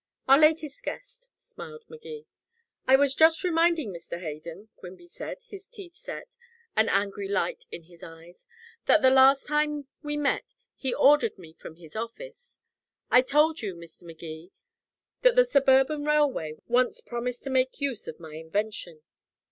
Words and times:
"Our 0.27 0.39
latest 0.39 0.81
guest," 0.81 1.29
smiled 1.35 1.83
Magee. 1.87 2.25
"I 2.87 2.95
was 2.95 3.13
just 3.13 3.43
reminding 3.43 3.93
Mr. 3.93 4.19
Hayden," 4.19 4.69
Quimby 4.75 5.05
said, 5.05 5.43
his 5.47 5.67
teeth 5.69 5.93
set, 5.93 6.35
an 6.75 6.89
angry 6.89 7.27
light 7.27 7.65
in 7.71 7.83
his 7.83 8.01
eyes, 8.01 8.47
"that 8.87 9.03
the 9.03 9.11
last 9.11 9.45
time 9.45 9.89
we 10.01 10.17
met 10.17 10.55
he 10.75 10.91
ordered 10.91 11.37
me 11.37 11.53
from 11.53 11.75
his 11.75 11.95
office. 11.95 12.59
I 13.11 13.21
told 13.21 13.61
you, 13.61 13.75
Mr. 13.75 14.01
Magee, 14.01 14.51
that 15.21 15.35
the 15.35 15.45
Suburban 15.45 16.03
Railway 16.03 16.55
once 16.67 16.99
promised 17.01 17.43
to 17.43 17.51
make 17.51 17.79
use 17.79 18.07
of 18.07 18.19
my 18.19 18.33
invention. 18.37 19.03